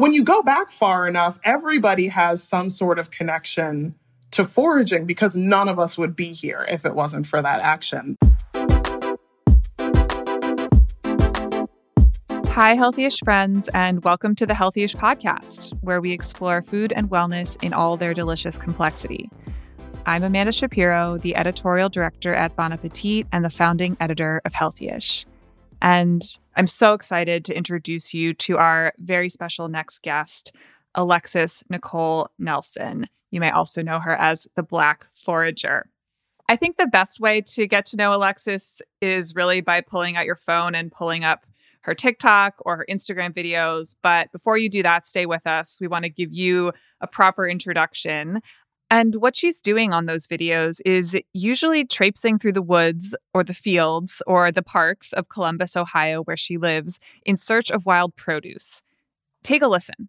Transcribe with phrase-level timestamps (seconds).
[0.00, 3.94] when you go back far enough, everybody has some sort of connection
[4.30, 8.16] to foraging because none of us would be here if it wasn't for that action.
[12.46, 17.62] Hi, Healthyish friends, and welcome to the Healthyish podcast, where we explore food and wellness
[17.62, 19.28] in all their delicious complexity.
[20.06, 25.26] I'm Amanda Shapiro, the editorial director at Bon Appetit and the founding editor of Healthyish.
[25.82, 26.22] And
[26.60, 30.54] I'm so excited to introduce you to our very special next guest,
[30.94, 33.06] Alexis Nikole Nelson.
[33.30, 35.88] You may also know her as the Black Forager.
[36.50, 40.26] I think the best way to get to know Alexis is really by pulling out
[40.26, 41.46] your phone and pulling up
[41.84, 43.96] her TikTok or her Instagram videos.
[44.02, 45.78] But before you do that, stay with us.
[45.80, 48.42] We want to give you a proper introduction.
[48.90, 53.54] And what she's doing on those videos is usually traipsing through the woods or the
[53.54, 58.82] fields or the parks of Columbus, Ohio, where she lives, in search of wild produce.
[59.44, 60.08] Take a listen.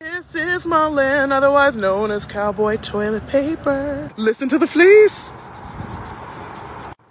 [0.00, 4.10] This is mullein, otherwise known as cowboy toilet paper.
[4.16, 5.30] Listen to the fleece.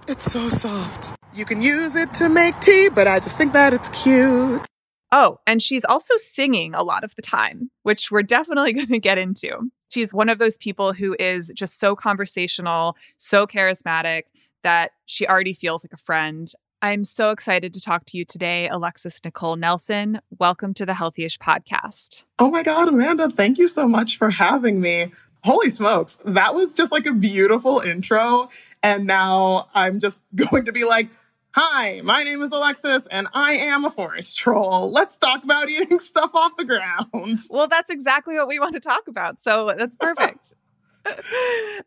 [0.10, 1.14] It's so soft.
[1.34, 4.66] You can use it to make tea, but I just think that it's cute.
[5.12, 9.00] Oh, and she's also singing a lot of the time, which we're definitely going to
[9.00, 9.70] get into.
[9.90, 14.24] She's one of those people who is just so conversational, so charismatic
[14.64, 16.52] that she already feels like a friend.
[16.82, 20.22] I'm so excited to talk to you today, Alexis Nikole Nelson.
[20.38, 22.26] Welcome to the Healthyish podcast.
[22.38, 25.12] Oh my God, Amanda, thank you so much for having me.
[25.44, 28.50] Holy smokes, that was just like a beautiful intro.
[28.84, 31.10] And now I'm just going to be like,
[31.60, 34.92] Hi, my name is Alexis, and I am a forest troll.
[34.92, 37.40] Let's talk about eating stuff off the ground.
[37.50, 39.42] Well, that's exactly what we want to talk about.
[39.42, 40.54] So that's perfect.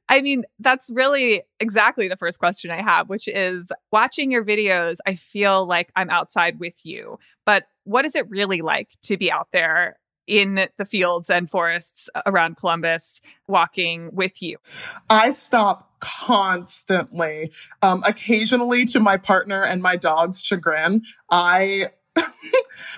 [0.08, 4.96] I mean, that's really exactly the first question I have, which is watching your videos,
[5.06, 7.20] I feel like I'm outside with you.
[7.46, 9.99] But what is it really like to be out there
[10.30, 14.58] in the fields and forests around Columbus walking with you?
[15.10, 17.50] I stop constantly.
[17.82, 21.90] Um, occasionally, to my partner and my dog's chagrin, I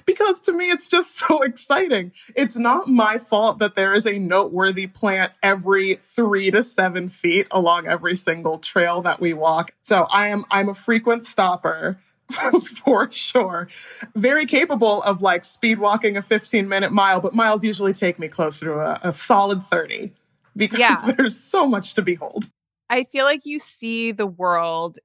[0.07, 2.13] because to me it's just so exciting.
[2.37, 7.47] It's not my fault that there is a noteworthy plant every three to seven feet
[7.51, 9.73] along every single trail that we walk.
[9.81, 11.99] So I am I'm a frequent stopper.
[12.85, 13.69] for sure.
[14.15, 18.29] Very capable of like speed walking a 15 minute mile, but miles usually take me
[18.29, 20.13] closer to a, a solid 30
[20.57, 21.13] because yeah.
[21.17, 22.49] there's so much to behold.
[22.91, 24.99] I feel like you see the world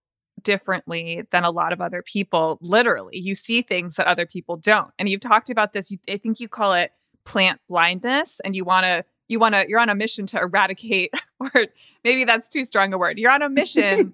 [0.44, 2.58] differently than a lot of other people.
[2.62, 4.92] Literally, you see things that other people don't.
[5.00, 5.94] And you've talked about this.
[6.10, 6.92] I think you call it
[7.26, 11.14] plant blindness, and you want to you want to you're on a mission to eradicate
[11.40, 11.66] or
[12.04, 14.14] maybe that's too strong a word you're on a mission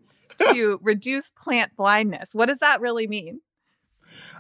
[0.52, 2.34] to reduce plant blindness.
[2.34, 3.42] What does that really mean?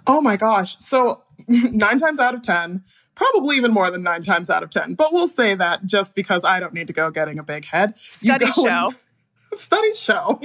[0.07, 0.75] Oh my gosh.
[0.79, 2.83] So, nine times out of 10,
[3.15, 6.43] probably even more than nine times out of 10, but we'll say that just because
[6.43, 7.97] I don't need to go getting a big head.
[7.97, 8.91] Studies show.
[9.51, 10.41] And, studies show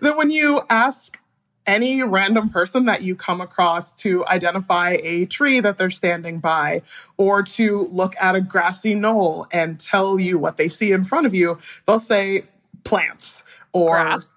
[0.00, 1.18] that when you ask
[1.66, 6.82] any random person that you come across to identify a tree that they're standing by
[7.16, 11.26] or to look at a grassy knoll and tell you what they see in front
[11.26, 12.44] of you, they'll say
[12.84, 13.42] plants
[13.72, 14.33] or Grass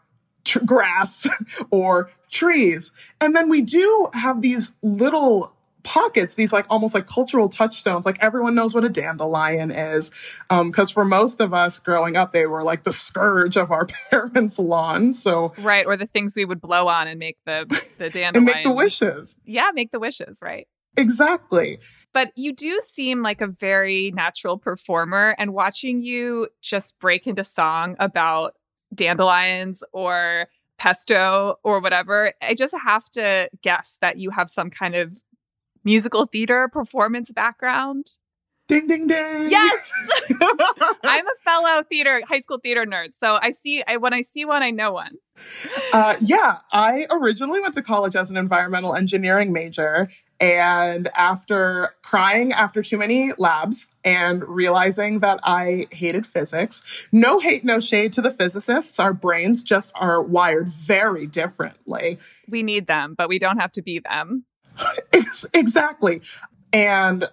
[0.48, 1.28] tr- grass
[1.72, 2.92] or trees.
[3.22, 5.54] And then we do have these little
[5.84, 8.06] pockets, these like almost like cultural touchstones.
[8.06, 10.12] Like everyone knows what a dandelion is.
[10.50, 13.86] Um, cause for most of us growing up, they were like the scourge of our
[14.12, 15.14] parents' lawn.
[15.14, 15.86] So Right.
[15.86, 17.66] Or the things we would blow on and make the,
[17.98, 18.36] the dandelion.
[18.36, 19.38] and make the wishes.
[19.46, 19.72] Yeah.
[19.74, 20.40] Make the wishes.
[20.42, 20.68] Right.
[20.98, 21.80] Exactly.
[22.12, 27.44] But you do seem like a very natural performer and watching you just break into
[27.44, 28.56] song about
[28.94, 34.96] dandelions or pesto or whatever, I just have to guess that you have some kind
[34.96, 35.22] of
[35.84, 38.08] musical theater performance background.
[38.68, 39.50] Ding ding ding.
[39.50, 39.92] Yes.
[41.04, 43.16] I'm a fellow theater high school theater nerd.
[43.16, 45.16] So I see I when I see one I know one.
[45.94, 50.10] Uh, yeah, I originally went to college as an environmental engineering major
[50.40, 57.64] and after crying after too many labs and realizing that I hated physics, no hate,
[57.64, 59.00] no shade to the physicists.
[59.00, 62.20] Our brains just are wired very differently.
[62.50, 64.46] We need them, but we don't have to be them.
[65.54, 66.22] exactly.
[66.72, 67.26] And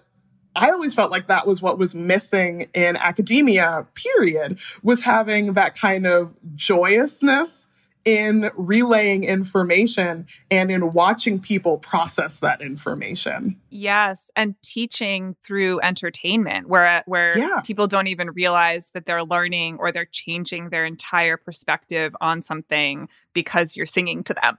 [0.55, 5.77] I always felt like that was what was missing in academia, period, was having that
[5.77, 7.67] kind of joyousness
[8.05, 13.59] in relaying information and in watching people process that information.
[13.69, 17.61] Yes, and teaching through entertainment where where yeah.
[17.65, 23.09] people don't even realize that they're learning or they're changing their entire perspective on something
[23.33, 24.57] because you're singing to them.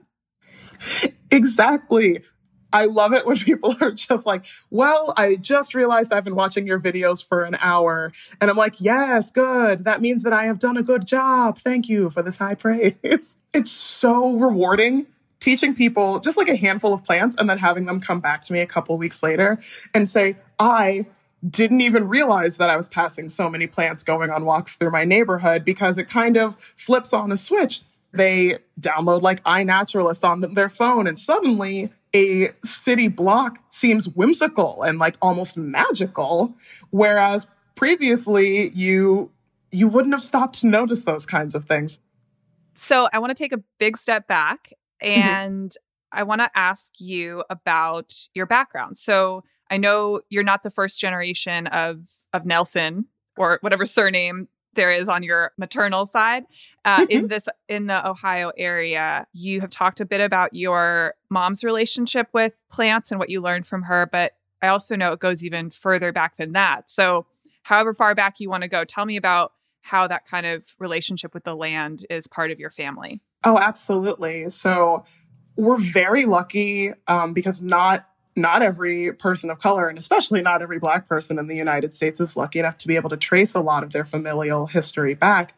[1.30, 2.22] Exactly
[2.72, 6.66] I love it when people are just like, well, I just realized I've been watching
[6.66, 8.12] your videos for an hour.
[8.40, 9.84] And I'm like, yes, good.
[9.84, 11.58] That means that I have done a good job.
[11.58, 13.36] Thank you for this high praise.
[13.54, 15.06] It's so rewarding
[15.40, 18.52] teaching people just like a handful of plants and then having them come back to
[18.52, 19.58] me a couple weeks later
[19.94, 21.06] and say, I
[21.48, 25.04] didn't even realize that I was passing so many plants going on walks through my
[25.04, 27.82] neighborhood because it kind of flips on a switch.
[28.12, 34.98] They download like iNaturalist on their phone and suddenly a city block seems whimsical and
[34.98, 36.54] like almost magical
[36.90, 39.30] whereas previously you
[39.70, 42.00] you wouldn't have stopped to notice those kinds of things
[42.74, 44.72] so i want to take a big step back
[45.02, 45.20] mm-hmm.
[45.20, 46.18] and mm-hmm.
[46.18, 50.98] i want to ask you about your background so i know you're not the first
[50.98, 51.98] generation of
[52.32, 53.04] of nelson
[53.36, 56.44] or whatever surname there is on your maternal side
[56.84, 57.26] uh, in mm-hmm.
[57.28, 62.58] this in the ohio area you have talked a bit about your mom's relationship with
[62.70, 64.32] plants and what you learned from her but
[64.62, 66.90] i also know it goes even further back than that.
[66.90, 67.26] So
[67.62, 71.32] however far back you want to go tell me about how that kind of relationship
[71.32, 73.20] with the land is part of your family.
[73.44, 74.50] Oh absolutely.
[74.50, 75.04] So
[75.56, 80.78] we're very lucky um, because not not every person of color, and especially not every
[80.78, 83.60] Black person in the United States, is lucky enough to be able to trace a
[83.60, 85.54] lot of their familial history back.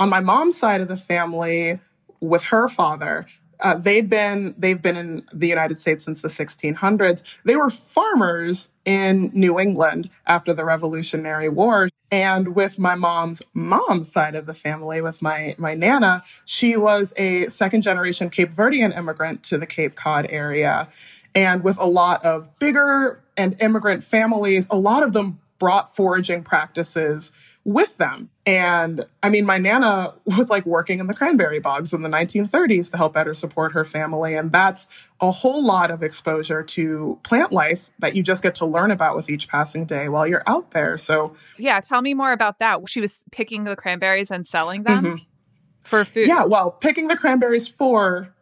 [0.00, 1.78] On my mom's side of the family,
[2.20, 3.26] with her father,
[3.60, 7.24] uh, they'd been they've been in the United States since the 1600s.
[7.44, 11.88] They were farmers in New England after the Revolutionary War.
[12.10, 17.12] And with my mom's mom's side of the family, with my my nana, she was
[17.16, 20.88] a second generation Cape Verdean immigrant to the Cape Cod area.
[21.34, 26.42] And with a lot of bigger and immigrant families, a lot of them brought foraging
[26.42, 27.32] practices
[27.68, 28.30] with them.
[28.46, 32.90] And I mean, my Nana was like working in the cranberry bogs in the 1930s
[32.92, 34.34] to help better support her family.
[34.34, 34.88] And that's
[35.20, 39.16] a whole lot of exposure to plant life that you just get to learn about
[39.16, 40.96] with each passing day while you're out there.
[40.96, 42.88] So, yeah, tell me more about that.
[42.88, 45.16] She was picking the cranberries and selling them mm-hmm.
[45.82, 46.26] for food.
[46.26, 48.34] Yeah, well, picking the cranberries for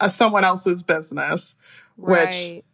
[0.00, 1.54] uh, someone else's business
[1.96, 2.26] Right.
[2.26, 2.64] Which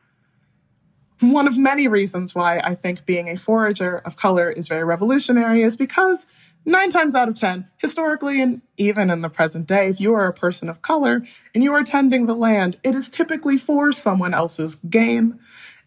[1.20, 5.62] one of many reasons why I think being a forager of color is very revolutionary
[5.62, 6.26] is because
[6.64, 10.26] nine times out of 10, historically and even in the present day, if you are
[10.26, 11.22] a person of color
[11.54, 15.38] and you are tending the land, it is typically for someone else's gain.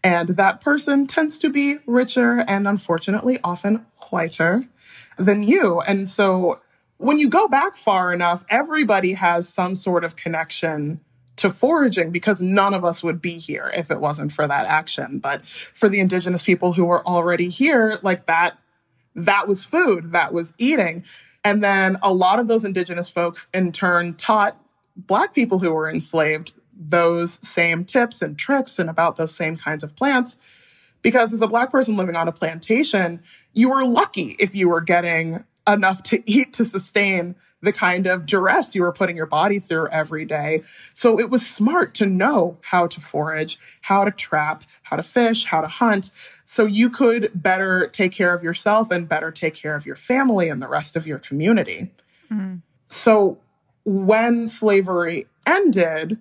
[0.04, 4.64] And that person tends to be richer and unfortunately often whiter
[5.16, 5.80] than you.
[5.80, 6.60] And so
[6.98, 11.00] when you go back far enough, everybody has some sort of connection
[11.36, 15.18] to foraging because none of us would be here if it wasn't for that action.
[15.18, 18.58] But for the indigenous people who were already here, like that,
[19.14, 21.04] that was food, that was eating.
[21.44, 24.60] And then a lot of those indigenous folks in turn taught
[24.96, 29.82] Black people who were enslaved those same tips and tricks and about those same kinds
[29.82, 30.38] of plants.
[31.02, 33.20] Because as a Black person living on a plantation,
[33.52, 38.26] you were lucky if you were getting enough to eat to sustain the kind of
[38.26, 40.62] duress you were putting your body through every day.
[40.92, 45.46] So it was smart to know how to forage, how to trap, how to fish,
[45.46, 46.10] how to hunt,
[46.44, 50.48] so you could better take care of yourself and better take care of your family
[50.48, 51.90] and the rest of your community.
[52.30, 52.56] Mm-hmm.
[52.86, 53.38] So
[53.84, 56.18] when slavery ended,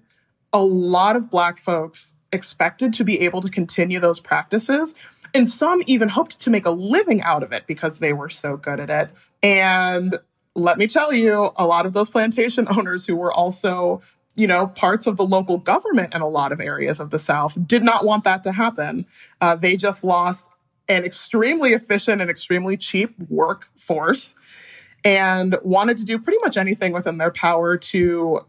[0.53, 4.95] a lot of Black folks expected to be able to continue those practices
[5.33, 8.57] and some even hoped to make a living out of it because they were so
[8.57, 9.09] good at it.
[9.41, 10.17] And
[10.55, 14.01] let me tell you, a lot of those plantation owners who were also,
[14.35, 17.57] you know, parts of the local government in a lot of areas of the South
[17.65, 19.05] did not want that to happen.
[19.41, 20.47] Uh, they just lost
[20.89, 24.35] an extremely efficient and extremely cheap workforce
[25.05, 28.39] and wanted to do pretty much anything within their power to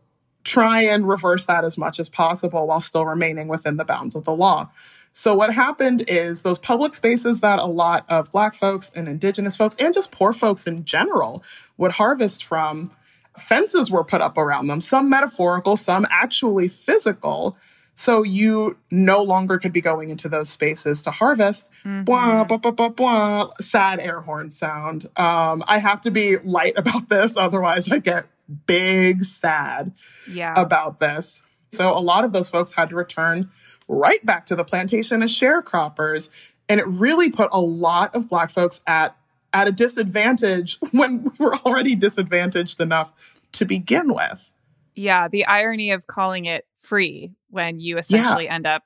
[0.44, 4.24] try and reverse that as much as possible while still remaining within the bounds of
[4.24, 4.70] the law.
[5.16, 9.54] So what happened is those public spaces that a lot of black folks and indigenous
[9.54, 11.44] folks and just poor folks in general
[11.76, 12.90] would harvest from,
[13.38, 17.56] fences were put up around them, some metaphorical, some actually physical.
[17.94, 21.70] So you no longer could be going into those spaces to harvest.
[21.84, 22.02] Mm-hmm.
[22.02, 25.06] Blah, blah, blah, blah, blah, sad air horn sound.
[25.14, 28.26] Um, I have to be light about this, otherwise I get
[28.66, 29.92] big sad
[30.28, 30.54] yeah.
[30.56, 31.40] about this.
[31.70, 33.50] So a lot of those folks had to return
[33.88, 36.30] right back to the plantation as sharecroppers.
[36.68, 39.16] And it really put a lot of Black folks at,
[39.52, 44.50] at a disadvantage when we were already disadvantaged enough to begin with.
[44.94, 48.54] Yeah, the irony of calling it free when you essentially yeah.
[48.54, 48.84] end up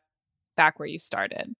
[0.56, 1.54] back where you started.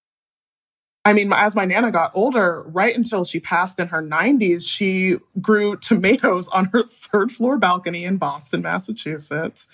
[1.09, 5.17] I mean, as my Nana got older, right until she passed in her 90s, she
[5.41, 9.69] grew tomatoes on her third floor balcony in Boston, Massachusetts,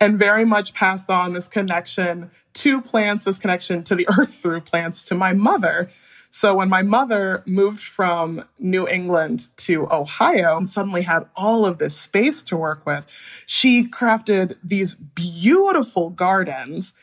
[0.00, 4.60] and very much passed on this connection to plants, this connection to the earth through
[4.60, 5.90] plants to my mother.
[6.30, 11.78] So when my mother moved from New England to Ohio and suddenly had all of
[11.78, 13.04] this space to work with,
[13.46, 16.94] she crafted these beautiful gardens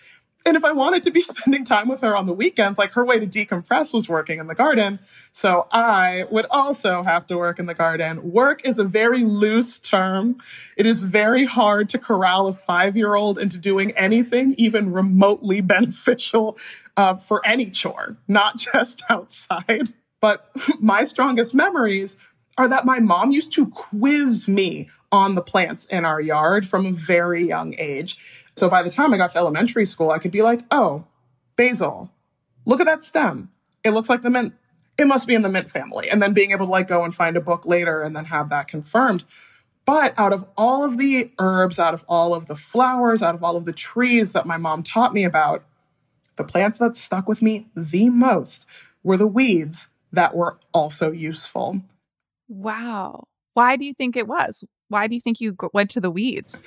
[0.45, 3.03] and if I wanted to be spending time with her on the weekends, like her
[3.03, 4.99] way to decompress was working in the garden.
[5.31, 8.31] So I would also have to work in the garden.
[8.31, 10.37] Work is a very loose term.
[10.77, 15.61] It is very hard to corral a five year old into doing anything even remotely
[15.75, 16.57] beneficial
[16.95, 19.89] uh, for any chore, not just outside.
[20.21, 20.49] But
[20.79, 22.17] my strongest memories
[22.57, 26.85] are that my mom used to quiz me on the plants in our yard from
[26.85, 28.17] a very young age.
[28.55, 31.05] So by the time I got to elementary school, I could be like, oh,
[31.55, 32.12] basil,
[32.65, 33.50] look at that stem.
[33.83, 34.53] It looks like the mint.
[34.97, 36.09] It must be in the mint family.
[36.09, 38.50] And then being able to like go and find a book later and then have
[38.50, 39.25] that confirmed.
[39.85, 43.43] But out of all of the herbs, out of all of the flowers, out of
[43.43, 45.63] all of the trees that my mom taught me about,
[46.38, 48.65] the plants that stuck with me the most
[49.03, 51.81] were the weeds that were also useful.
[52.47, 53.27] Wow.
[53.53, 54.63] Why do you think it was?
[54.88, 56.63] Why do you think you went to the weeds?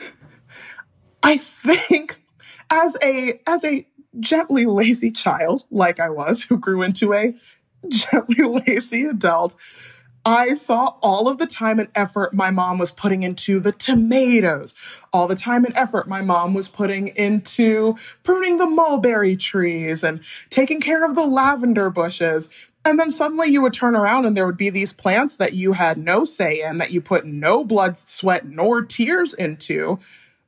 [1.23, 2.19] I think
[2.71, 3.87] as a as a
[4.21, 7.35] gently lazy child like I was who grew into a
[7.89, 9.57] gently lazy adult,
[10.25, 14.75] I saw all of the time and effort my mom was putting into the tomatoes,
[15.13, 20.23] all the time and effort my mom was putting into pruning the mulberry trees and
[20.51, 22.49] taking care of the lavender bushes.
[22.85, 25.73] And then suddenly you would turn around and there would be these plants that you
[25.73, 29.99] had no say in, that you put no blood, sweat, nor tears into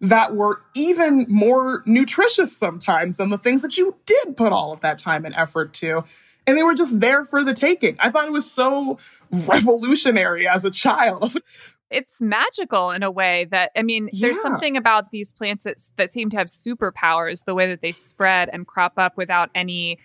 [0.00, 4.80] that were even more nutritious sometimes than the things that you did put all of
[4.80, 6.04] that time and effort to.
[6.46, 7.96] And they were just there for the taking.
[7.98, 8.98] I thought it was so
[9.30, 11.34] revolutionary as a child.
[11.90, 14.28] it's magical in a way that I mean, yeah.
[14.28, 17.92] there's something about these plants that, that seem to have superpowers, the way that they
[17.92, 19.98] spread and crop up without any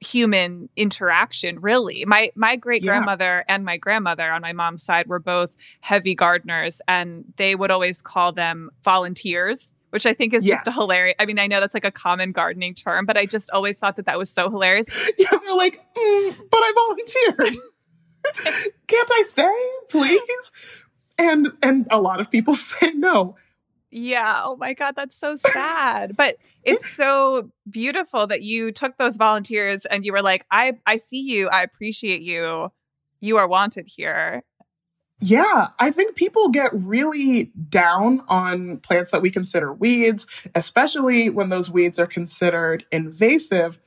[0.00, 2.04] human interaction really.
[2.06, 3.54] My my great grandmother yeah.
[3.54, 8.00] and my grandmother on my mom's side were both heavy gardeners and they would always
[8.00, 10.58] call them volunteers which i think is yes.
[10.58, 13.26] just a hilarious i mean i know that's like a common gardening term but i
[13.26, 14.86] just always thought that that was so hilarious.
[15.18, 17.56] Yeah they're like mm, but i volunteered.
[18.86, 20.52] Can't i stay please?
[21.18, 23.36] And and a lot of people say no
[23.90, 24.42] yeah.
[24.44, 26.16] Oh my God, that's so sad.
[26.16, 30.96] but it's so beautiful that you took those volunteers and you were like, I, I
[30.96, 31.48] see you.
[31.48, 32.72] I appreciate you.
[33.20, 34.42] You are wanted here.
[35.22, 41.50] Yeah, I think people get really down on plants that we consider weeds, especially when
[41.50, 43.78] those weeds are considered invasive.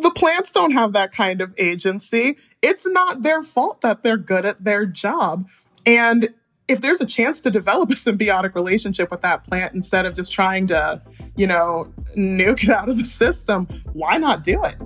[0.00, 2.38] The plants don't have that kind of agency.
[2.62, 5.46] It's not their fault that they're good at their job.
[5.84, 6.32] And
[6.68, 10.32] if there's a chance to develop a symbiotic relationship with that plant instead of just
[10.32, 11.02] trying to,
[11.36, 14.76] you know, nuke it out of the system, why not do it?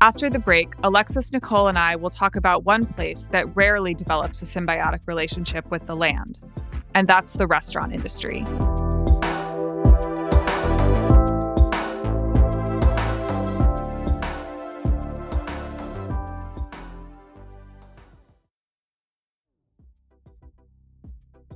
[0.00, 4.42] After the break, Alexis Nikole and I will talk about one place that rarely develops
[4.42, 6.42] a symbiotic relationship with the land,
[6.94, 8.44] and that's the restaurant industry.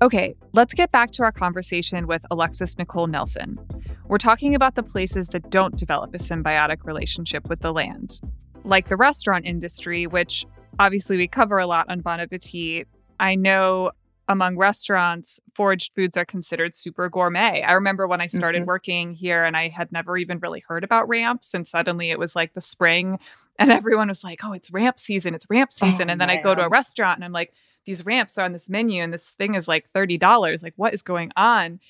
[0.02, 3.58] Okay, let's get back to our conversation with Alexis Nikole Nelson.
[4.06, 8.18] We're talking about the places that don't develop a symbiotic relationship with the land,
[8.64, 10.46] like the restaurant industry, which
[10.78, 12.88] obviously we cover a lot on Bon Appetit.
[13.18, 13.90] I know
[14.26, 17.62] among restaurants, foraged foods are considered super gourmet.
[17.62, 18.68] I remember when I started mm-hmm.
[18.68, 21.52] working here and I had never even really heard about ramps.
[21.52, 23.18] And suddenly it was like the spring
[23.58, 26.08] and everyone was like, oh, it's ramp season, it's ramp season.
[26.08, 26.38] Oh, and then man.
[26.38, 27.52] I go to a restaurant and I'm like,
[27.90, 31.02] these ramps are on this menu and this thing is like $30 like what is
[31.02, 31.80] going on?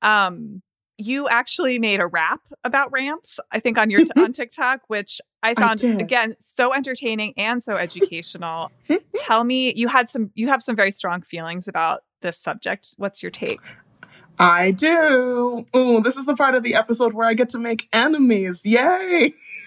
[0.00, 0.62] Um
[0.96, 5.18] you actually made a rap about ramps i think on your t- on tiktok which
[5.42, 8.70] i found I again so entertaining and so educational.
[9.16, 12.94] Tell me you had some you have some very strong feelings about this subject.
[12.98, 13.60] What's your take?
[14.38, 15.64] I do.
[15.72, 18.66] Oh this is the part of the episode where i get to make enemies.
[18.66, 19.32] Yay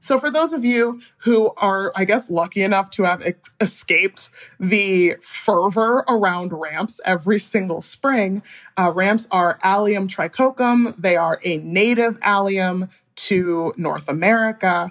[0.00, 4.30] So, for those of you who are, I guess, lucky enough to have ex- escaped
[4.58, 8.42] the fervor around ramps every single spring,
[8.78, 10.94] uh, ramps are Allium tricoccum.
[10.96, 14.90] They are a native allium to North America.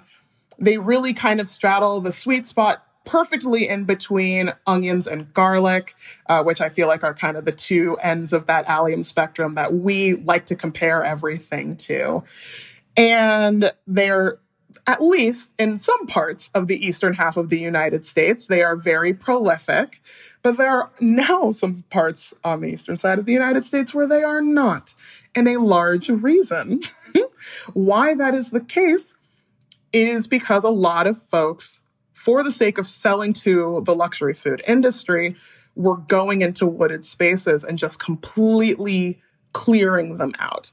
[0.58, 5.94] They really kind of straddle the sweet spot perfectly in between onions and garlic,
[6.28, 9.54] uh, which I feel like are kind of the two ends of that allium spectrum
[9.54, 12.22] that we like to compare everything to.
[12.96, 14.38] And they're
[14.90, 18.74] at least in some parts of the eastern half of the United States, they are
[18.74, 20.02] very prolific.
[20.42, 24.08] But there are now some parts on the eastern side of the United States where
[24.08, 24.92] they are not.
[25.36, 26.82] And a large reason
[27.72, 29.14] why that is the case
[29.92, 31.80] is because a lot of folks,
[32.12, 35.36] for the sake of selling to the luxury food industry,
[35.76, 40.72] were going into wooded spaces and just completely clearing them out.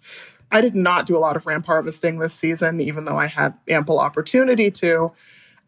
[0.52, 3.54] I did not do a lot of ramp harvesting this season, even though I had
[3.70, 5.12] ample opportunity to.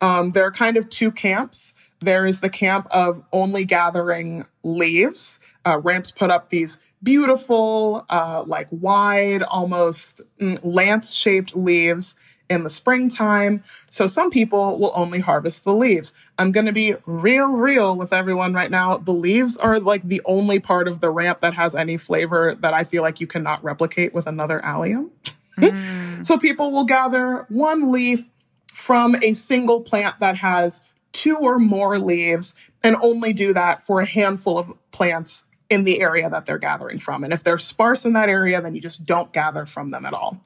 [0.02, 1.74] Um, there are kind of two camps.
[2.00, 5.40] There is the camp of only gathering leaves.
[5.66, 12.16] Uh, ramps put up these beautiful, uh, like wide, almost mm, lance shaped leaves
[12.50, 13.64] in the springtime.
[13.90, 16.14] So some people will only harvest the leaves.
[16.38, 18.98] I'm going to be real, real with everyone right now.
[18.98, 22.74] The leaves are like the only part of the ramp that has any flavor that
[22.74, 25.12] I feel like you cannot replicate with another allium.
[25.58, 26.26] Mm.
[26.26, 28.26] so people will gather one leaf
[28.74, 34.00] from a single plant that has two or more leaves and only do that for
[34.00, 37.24] a handful of plants in the area that they're gathering from.
[37.24, 40.14] And if they're sparse in that area, then you just don't gather from them at
[40.14, 40.42] all.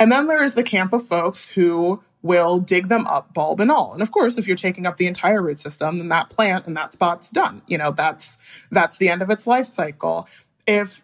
[0.00, 3.70] And then there is the camp of folks who will dig them up bulb and
[3.70, 3.92] all.
[3.92, 6.76] And of course, if you're taking up the entire root system, then that plant and
[6.76, 7.62] that spot's done.
[7.66, 8.36] You know, that's
[8.70, 10.26] that's the end of its life cycle.
[10.66, 11.02] If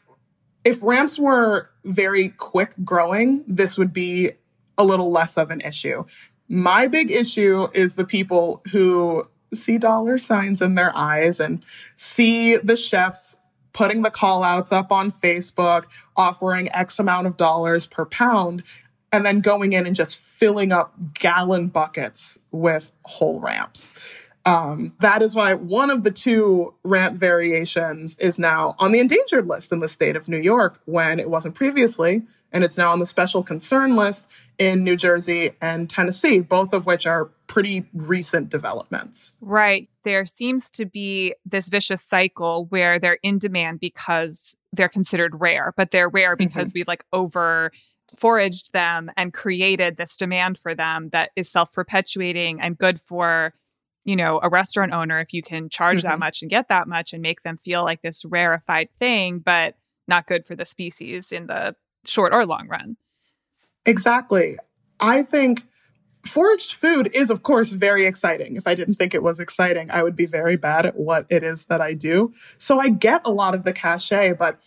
[0.64, 4.32] if ramps were very quick growing, this would be
[4.78, 6.04] a little less of an issue.
[6.48, 9.24] My big issue is the people who
[9.54, 11.62] see dollar signs in their eyes and
[11.94, 13.36] see the chefs
[13.72, 15.84] putting the call outs up on Facebook,
[16.16, 18.62] offering X amount of dollars per pound
[19.12, 23.94] and then going in and just filling up gallon buckets with whole ramps.
[24.46, 29.48] Um, that is why one of the two ramp variations is now on the endangered
[29.48, 32.22] list in the state of New York when it wasn't previously.
[32.52, 36.86] And it's now on the special concern list in New Jersey and Tennessee, both of
[36.86, 39.32] which are pretty recent developments.
[39.40, 39.88] Right.
[40.04, 45.74] There seems to be this vicious cycle where they're in demand because they're considered rare,
[45.76, 46.78] but they're rare because mm-hmm.
[46.78, 47.72] we've like over
[48.14, 53.52] foraged them and created this demand for them that is self-perpetuating and good for
[54.04, 56.08] you know a restaurant owner if you can charge mm-hmm.
[56.08, 59.74] that much and get that much and make them feel like this rarefied thing but
[60.08, 62.96] not good for the species in the short or long run.
[63.84, 64.56] Exactly.
[65.00, 65.64] I think
[66.24, 68.56] foraged food is of course very exciting.
[68.56, 71.42] If i didn't think it was exciting i would be very bad at what it
[71.42, 72.32] is that i do.
[72.58, 74.60] So i get a lot of the cachet but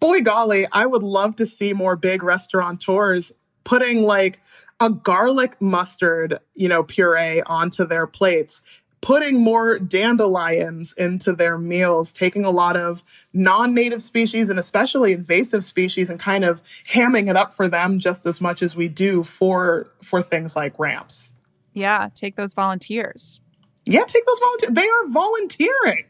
[0.00, 3.32] boy golly, I would love to see more big restaurateurs
[3.64, 4.40] putting like
[4.80, 8.62] a garlic mustard, you know, puree onto their plates,
[9.02, 15.64] putting more dandelions into their meals, taking a lot of non-native species and especially invasive
[15.64, 19.22] species and kind of hamming it up for them just as much as we do
[19.22, 21.32] for for things like ramps.
[21.72, 23.40] Yeah, take those volunteers.
[23.86, 24.72] Yeah, take those volunteers.
[24.72, 26.06] They are volunteering.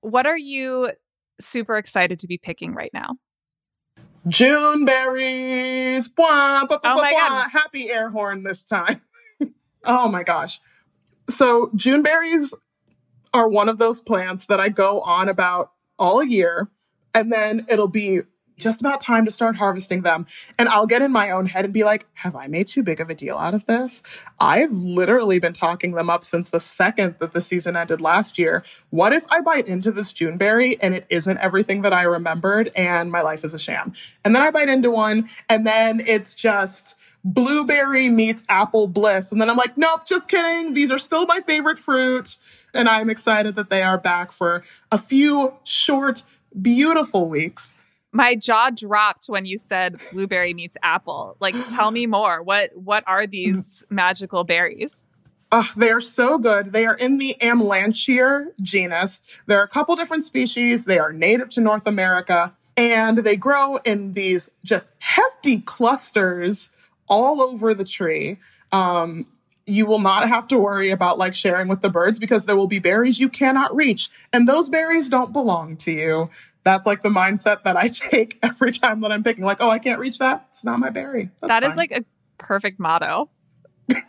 [0.00, 0.90] What are you
[1.40, 3.16] super excited to be picking right now?
[4.28, 6.08] June berries.
[6.08, 7.48] Blah, blah, blah, oh my God.
[7.50, 9.00] Happy air horn this time.
[9.84, 10.60] oh my gosh.
[11.28, 12.54] So, June berries
[13.34, 16.68] are one of those plants that I go on about all year.
[17.14, 18.22] And then it'll be
[18.62, 20.26] just about time to start harvesting them.
[20.58, 23.00] And I'll get in my own head and be like, have I made too big
[23.00, 24.02] of a deal out of this?
[24.40, 28.64] I've literally been talking them up since the second that the season ended last year.
[28.90, 33.10] What if I bite into this Juneberry and it isn't everything that I remembered and
[33.10, 33.92] my life is a sham?
[34.24, 36.94] And then I bite into one and then it's just
[37.24, 39.32] blueberry meets apple bliss.
[39.32, 40.74] And then I'm like, nope, just kidding.
[40.74, 42.36] These are still my favorite fruit.
[42.74, 46.24] And I'm excited that they are back for a few short,
[46.60, 47.76] beautiful weeks
[48.12, 51.36] my jaw dropped when you said blueberry meets apple.
[51.40, 52.42] Like, tell me more.
[52.42, 55.04] What what are these magical berries?
[55.54, 56.72] Oh, they are so good.
[56.72, 59.20] They are in the Amelanchier genus.
[59.46, 60.86] There are a couple different species.
[60.86, 66.70] They are native to North America and they grow in these just hefty clusters
[67.06, 68.38] all over the tree.
[68.72, 69.26] Um,
[69.66, 72.66] you will not have to worry about like sharing with the birds because there will
[72.66, 76.30] be berries you cannot reach and those berries don't belong to you.
[76.64, 79.78] That's like the mindset that i take every time that i'm picking like oh i
[79.78, 80.46] can't reach that.
[80.50, 81.30] It's not my berry.
[81.40, 82.04] That's that is like a
[82.38, 83.30] perfect motto.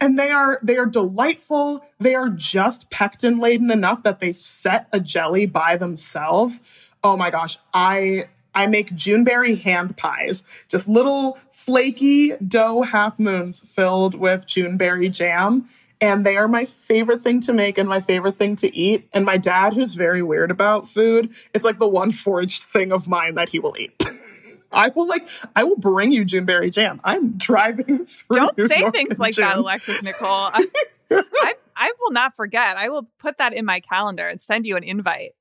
[0.00, 1.84] And they are they are delightful.
[1.98, 6.62] They are just pectin laden enough that they set a jelly by themselves.
[7.04, 7.58] Oh my gosh.
[7.74, 15.10] I I make Juneberry hand pies, just little flaky dough half moons filled with Juneberry
[15.10, 15.64] jam.
[16.00, 19.08] and they are my favorite thing to make and my favorite thing to eat.
[19.12, 23.06] And my dad, who's very weird about food, it's like the one foraged thing of
[23.08, 24.04] mine that he will eat.
[24.72, 27.00] I will like I will bring you Juneberry jam.
[27.04, 28.34] I'm driving through.
[28.34, 29.48] Don't say North things like Jam.
[29.50, 30.50] that, Alexis Nikole.
[30.52, 30.66] I,
[31.10, 32.76] I, I will not forget.
[32.76, 35.34] I will put that in my calendar and send you an invite.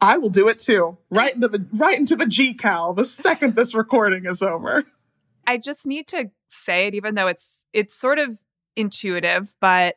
[0.00, 0.96] I will do it too.
[1.10, 4.84] Right into the right into the G cal the second this recording is over.
[5.46, 8.40] I just need to say it, even though it's it's sort of
[8.76, 9.96] intuitive, but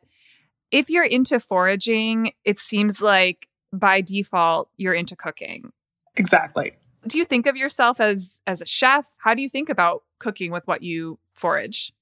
[0.71, 5.71] if you're into foraging, it seems like by default you're into cooking.
[6.15, 6.73] Exactly.
[7.05, 9.09] Do you think of yourself as as a chef?
[9.17, 11.93] How do you think about cooking with what you forage?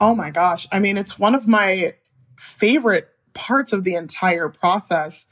[0.00, 0.66] Oh my gosh.
[0.72, 1.94] I mean, it's one of my
[2.38, 5.26] favorite parts of the entire process.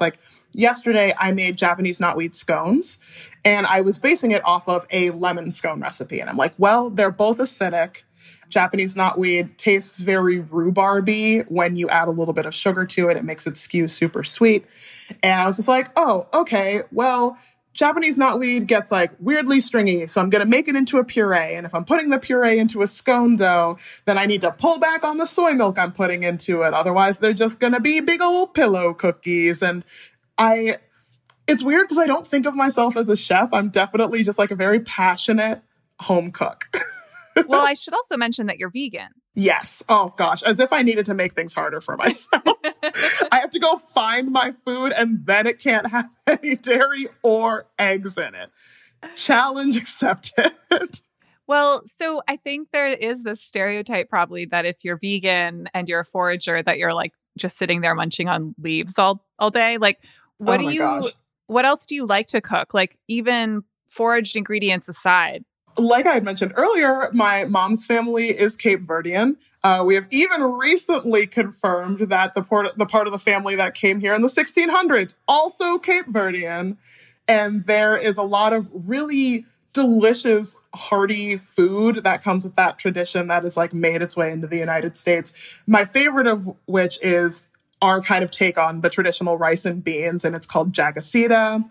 [0.00, 0.18] Like
[0.56, 2.98] yesterday, I made Japanese knotweed scones
[3.44, 6.20] and I was basing it off of a lemon scone recipe.
[6.20, 8.02] And I'm like, well, they're both acidic.
[8.48, 13.16] Japanese knotweed tastes very rhubarby when you add a little bit of sugar to it.
[13.16, 14.64] It makes it skew super sweet.
[15.22, 17.36] And I was just like, oh, okay, well,
[17.76, 21.54] Japanese knotweed gets like weirdly stringy, so I'm gonna make it into a puree.
[21.54, 24.78] And if I'm putting the puree into a scone dough, then I need to pull
[24.78, 26.72] back on the soy milk I'm putting into it.
[26.72, 29.62] Otherwise, they're just gonna be big old pillow cookies.
[29.62, 29.84] And
[30.38, 30.78] I,
[31.46, 33.50] it's weird because I don't think of myself as a chef.
[33.52, 35.62] I'm definitely just like a very passionate
[36.00, 36.64] home cook.
[37.46, 39.08] well, I should also mention that you're vegan.
[39.34, 39.82] Yes.
[39.88, 42.42] Oh gosh, as if I needed to make things harder for myself.
[43.32, 47.66] I have to go find my food and then it can't have any dairy or
[47.78, 48.50] eggs in it.
[49.14, 50.52] Challenge accepted.
[51.46, 56.00] Well, so I think there is this stereotype probably that if you're vegan and you're
[56.00, 59.78] a forager that you're like just sitting there munching on leaves all all day.
[59.78, 60.02] Like
[60.38, 61.12] what oh do you gosh.
[61.46, 62.74] what else do you like to cook?
[62.74, 65.44] Like even foraged ingredients aside.
[65.78, 69.36] Like I had mentioned earlier, my mom's family is Cape Verdean.
[69.62, 73.74] Uh, we have even recently confirmed that the, port- the part of the family that
[73.74, 76.78] came here in the 1600s, also Cape Verdean.
[77.28, 79.44] And there is a lot of really
[79.74, 84.46] delicious, hearty food that comes with that tradition that is like made its way into
[84.46, 85.34] the United States.
[85.66, 87.48] My favorite of which is
[87.82, 91.64] our kind of take on the traditional rice and beans, and it's called jagacida.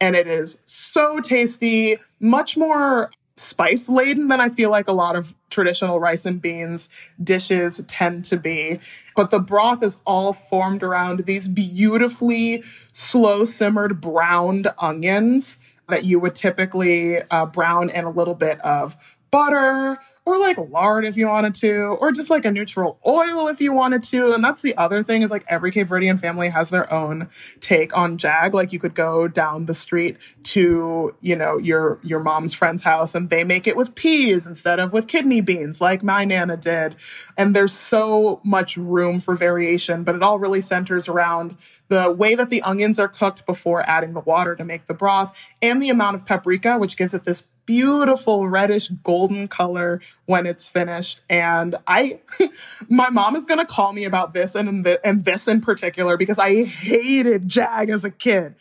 [0.00, 5.14] And it is so tasty, much more spice laden than I feel like a lot
[5.14, 6.88] of traditional rice and beans
[7.22, 8.78] dishes tend to be.
[9.14, 16.18] But the broth is all formed around these beautifully slow simmered browned onions that you
[16.18, 21.28] would typically uh, brown in a little bit of butter or like lard if you
[21.28, 24.32] wanted to, or just like a neutral oil if you wanted to.
[24.32, 27.28] And that's the other thing is like every Cape Verdean family has their own
[27.60, 28.54] take on jag.
[28.54, 33.14] Like you could go down the street to, you know, your your mom's friend's house
[33.14, 36.96] and they make it with peas instead of with kidney beans, like my nana did.
[37.36, 41.56] And there's so much room for variation, but it all really centers around
[41.88, 45.36] the way that the onions are cooked before adding the water to make the broth
[45.62, 50.68] and the amount of paprika, which gives it this beautiful reddish golden color when it's
[50.68, 51.22] finished.
[51.28, 52.20] And I,
[52.88, 56.16] my mom is going to call me about this and, the, and this in particular
[56.16, 58.54] because I hated Jag as a kid.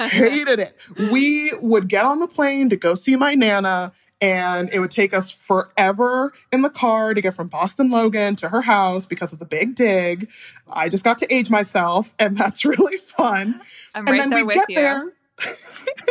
[0.00, 0.80] hated it.
[0.98, 5.12] We would get on the plane to go see my Nana and it would take
[5.12, 9.40] us forever in the car to get from Boston Logan to her house because of
[9.40, 10.30] the big dig.
[10.70, 13.60] I just got to age myself and that's really fun.
[13.94, 14.76] I'm and right then there we with get you.
[14.76, 15.12] there.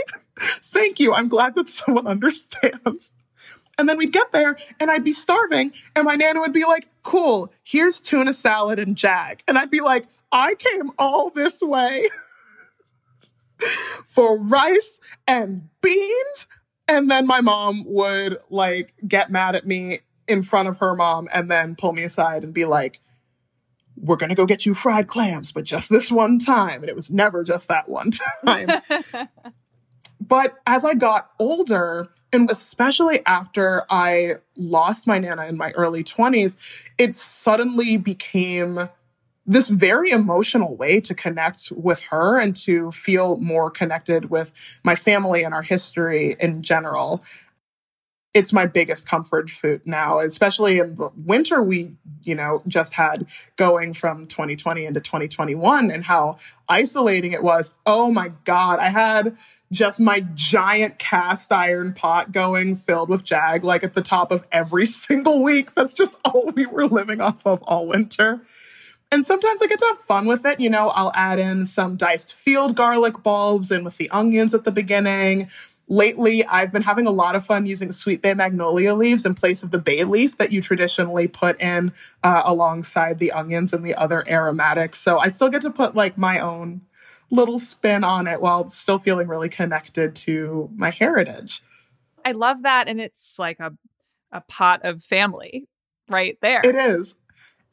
[0.91, 1.13] Thank you.
[1.13, 3.12] I'm glad that someone understands.
[3.77, 6.89] And then we'd get there and I'd be starving, and my nana would be like,
[7.01, 9.41] Cool, here's tuna salad and jag.
[9.47, 12.10] And I'd be like, I came all this way
[14.06, 16.47] for rice and beans.
[16.89, 21.30] And then my mom would like get mad at me in front of her mom
[21.34, 22.99] and then pull me aside and be like,
[23.95, 26.82] we're going to go get you fried clams, but just this one time.
[26.82, 28.12] And it was never just that one
[28.45, 28.69] time.
[30.21, 36.03] But as I got older, and especially after I lost my Nana in my early
[36.03, 36.57] 20s,
[36.97, 38.88] it suddenly became
[39.47, 44.51] this very emotional way to connect with her and to feel more connected with
[44.84, 47.23] my family and our history in general.
[48.34, 53.28] It's my biggest comfort food now, especially in the winter we, you know, just had
[53.58, 56.38] going from 2020 into 2021 and how
[56.70, 57.74] isolating it was.
[57.86, 58.80] Oh my God.
[58.80, 59.36] I had
[59.72, 64.48] just my giant cast iron pot going filled with jag like at the top of
[64.52, 65.76] every single week.
[65.76, 68.41] That's just all we were living off of all winter.
[69.13, 70.62] And sometimes I get to have fun with it.
[70.62, 74.63] You know, I'll add in some diced field garlic bulbs in with the onions at
[74.63, 75.50] the beginning.
[75.91, 79.62] Lately I've been having a lot of fun using sweet bay magnolia leaves in place
[79.62, 81.91] of the bay leaf that you traditionally put in
[82.23, 84.97] uh, alongside the onions and the other aromatics.
[84.97, 86.82] So I still get to put like my own
[87.30, 91.62] little spin on it while still feeling really connected to my heritage.
[92.23, 92.88] I love that.
[92.88, 93.73] And it's like a,
[94.32, 95.67] a pot of family
[96.10, 96.62] right there.
[96.63, 97.17] It is.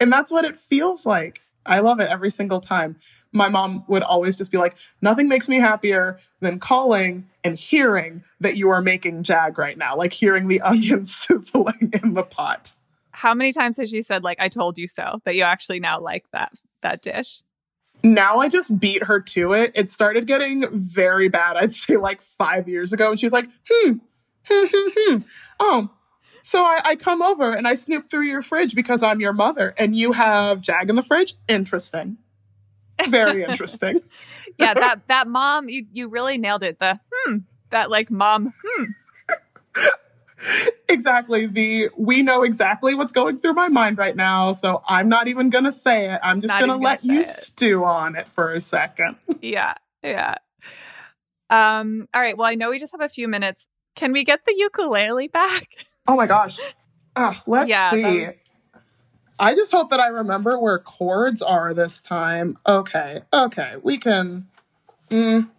[0.01, 1.43] And that's what it feels like.
[1.69, 2.97] I love it every single time.
[3.33, 8.25] My mom would always just be like, nothing makes me happier than calling and hearing
[8.41, 12.75] that you are making jag right now, like hearing the onions sizzling in the pot.
[13.13, 16.01] How many times has she said, like, I told you so, that you actually now
[16.01, 16.53] like that
[16.83, 17.43] that dish?
[18.03, 19.73] Now I just beat her to it.
[19.75, 23.11] It started getting very bad, I'd say like five years ago.
[23.11, 23.93] And she was like, hmm,
[24.45, 25.19] hmm, hmm, hmm.
[25.59, 25.91] Oh,
[26.49, 29.75] so I, I, come over and I snoop through your fridge because I'm your mother
[29.77, 31.35] and you have Jag in the fridge.
[31.47, 32.17] Interesting.
[33.07, 34.01] Very interesting.
[34.57, 36.79] yeah, that that mom, you you really nailed it.
[36.79, 38.85] The hmm, that like mom, hmm.
[40.89, 41.45] exactly.
[41.45, 45.51] The we know exactly what's going through my mind right now, so I'm not even
[45.51, 46.19] gonna say it.
[46.23, 47.27] I'm just gonna let gonna you it.
[47.27, 49.17] stew on it for a second.
[49.43, 50.37] yeah, yeah.
[51.51, 52.09] Um.
[52.15, 52.39] All right.
[52.39, 53.69] Well, I know we just have a few minutes.
[53.97, 55.67] Can we get the ukulele back?
[56.09, 56.59] Oh my gosh.
[57.15, 58.03] Uh, let's yeah, see.
[58.03, 58.35] Was...
[59.39, 62.57] I just hope that I remember where chords are this time.
[62.67, 64.49] Okay, okay, we can.
[65.11, 65.51] Mm.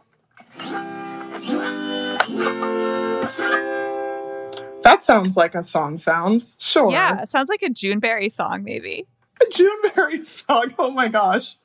[4.82, 6.58] That sounds like a song sounds.
[6.60, 6.92] Sure.
[6.92, 9.06] Yeah, sounds like a Juneberry song, maybe.
[9.42, 10.74] A Juneberry song.
[10.80, 11.58] Oh my gosh.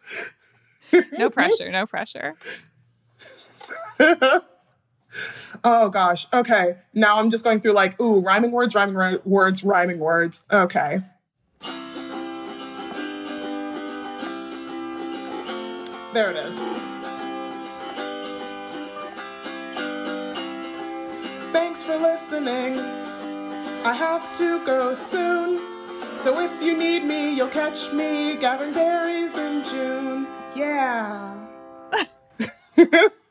[1.19, 2.35] no pressure, no pressure.
[5.63, 6.27] Oh gosh.
[6.33, 6.77] Okay.
[6.93, 10.45] Now I'm just going through like, ooh, rhyming words, rhyming ri- words, rhyming words.
[10.51, 11.01] Okay.
[16.13, 16.59] There it is.
[21.53, 22.79] Thanks for listening.
[23.85, 25.59] I have to go soon.
[26.21, 30.27] So if you need me, you'll catch me gathering berries in June.
[30.55, 31.35] Yeah.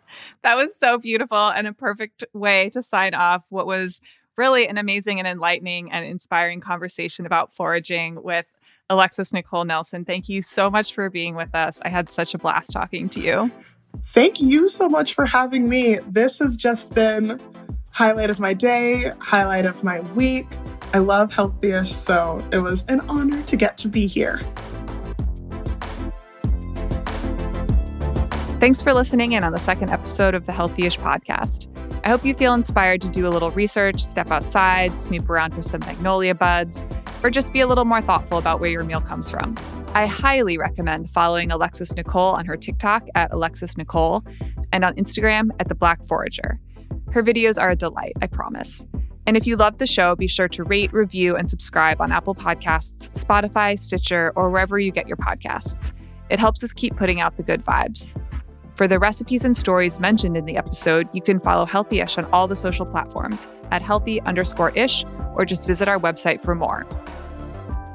[0.44, 4.00] that was so beautiful and a perfect way to sign off what was
[4.38, 8.46] really an amazing and enlightening and inspiring conversation about foraging with
[8.90, 10.06] Alexis Nikole Nelson.
[10.06, 11.80] Thank you so much for being with us.
[11.84, 13.52] I had such a blast talking to you.
[14.08, 16.00] Thank you so much for having me.
[16.08, 17.40] This has just been
[17.92, 20.48] highlight of my day, highlight of my week.
[20.94, 24.42] I love Healthyish, so it was an honor to get to be here.
[28.64, 31.68] Thanks for listening in on the second episode of the Healthyish podcast.
[32.06, 35.62] I hope you feel inspired to do a little research, step outside, snoop around for
[35.62, 36.88] some magnolia buds,
[37.24, 39.58] or just be a little more thoughtful about where your meal comes from.
[39.94, 44.26] I highly recommend following Alexis Nikole on her TikTok at Alexis Nikole
[44.72, 46.58] and on Instagram at The Black Forager.
[47.12, 48.86] Her videos are a delight, I promise.
[49.28, 52.34] And if you love the show, be sure to rate, review, and subscribe on Apple
[52.34, 55.92] Podcasts, Spotify, Stitcher, or wherever you get your podcasts.
[56.30, 58.18] It helps us keep putting out the good vibes.
[58.76, 62.48] For the recipes and stories mentioned in the episode, you can follow Healthyish on all
[62.48, 65.06] the social platforms at healthy underscore ish,
[65.36, 66.88] or just visit our website for more.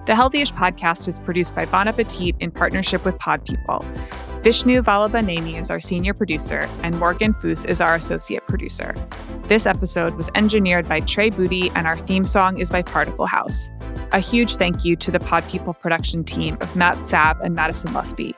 [0.06, 3.84] The Healthyish podcast is produced by Bon Appetit in partnership with Pod People.
[4.42, 8.94] Vishnu Valabaneni is our senior producer, and Morgan Foos is our associate producer.
[9.42, 13.68] This episode was engineered by Trey Booty, and our theme song is by Particle House.
[14.12, 17.90] A huge thank you to the Pod People production team of Matt Sabb and Madison
[17.90, 18.34] Lusby.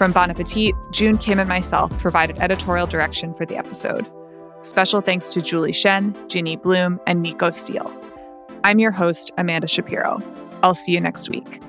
[0.00, 4.10] From Bon Appetit, June Kim and myself provided editorial direction for the episode.
[4.62, 7.92] Special thanks to Julie Shen, Ginny Bloom, and Nico Steele.
[8.64, 10.18] I'm your host, Amanda Shapiro.
[10.62, 11.60] I'll see you next week.